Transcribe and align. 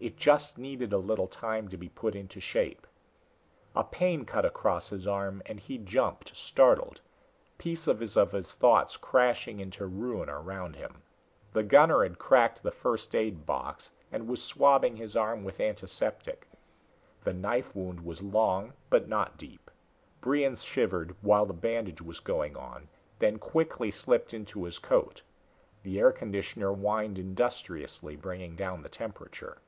It 0.00 0.16
just 0.16 0.58
needed 0.58 0.92
a 0.92 0.98
little 0.98 1.26
time 1.26 1.68
to 1.70 1.76
be 1.76 1.88
put 1.88 2.14
into 2.14 2.38
shape. 2.40 2.86
A 3.74 3.82
pain 3.82 4.24
cut 4.24 4.44
across 4.44 4.90
his 4.90 5.08
arm 5.08 5.42
and 5.44 5.58
he 5.58 5.76
jumped, 5.76 6.36
startled, 6.36 7.00
pieces 7.58 8.16
of 8.16 8.30
his 8.30 8.54
thoughts 8.54 8.96
crashing 8.96 9.58
into 9.58 9.86
ruin 9.88 10.28
around 10.30 10.76
him. 10.76 11.02
The 11.52 11.64
gunner 11.64 12.04
had 12.04 12.16
cracked 12.16 12.62
the 12.62 12.70
first 12.70 13.12
aid 13.16 13.44
box 13.44 13.90
and 14.12 14.28
was 14.28 14.40
swabbing 14.40 14.94
his 14.94 15.16
arm 15.16 15.42
with 15.42 15.58
antiseptic. 15.58 16.48
The 17.24 17.32
knife 17.34 17.74
wound 17.74 18.04
was 18.04 18.22
long, 18.22 18.74
but 18.90 19.08
not 19.08 19.36
deep. 19.36 19.68
Brion 20.20 20.54
shivered 20.54 21.16
while 21.22 21.44
the 21.44 21.52
bandage 21.52 22.00
was 22.00 22.20
going 22.20 22.56
on, 22.56 22.86
then 23.18 23.40
quickly 23.40 23.90
slipped 23.90 24.32
into 24.32 24.62
his 24.62 24.78
coat. 24.78 25.22
The 25.82 25.98
air 25.98 26.12
conditioner 26.12 26.70
whined 26.72 27.18
industriously, 27.18 28.14
bringing 28.14 28.54
down 28.54 28.82
the 28.82 28.88
temperature. 28.88 29.58